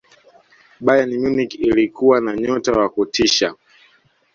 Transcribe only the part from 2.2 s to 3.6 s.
na nyota wa kutisha